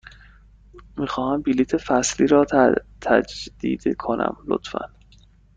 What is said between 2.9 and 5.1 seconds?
تجدید کنم، لطفاً.